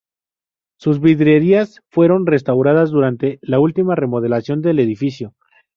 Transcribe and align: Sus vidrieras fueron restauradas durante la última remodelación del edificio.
Sus 0.79 0.99
vidrieras 0.99 1.83
fueron 1.91 2.25
restauradas 2.25 2.89
durante 2.89 3.37
la 3.43 3.59
última 3.59 3.93
remodelación 3.93 4.59
del 4.63 4.79
edificio. 4.79 5.35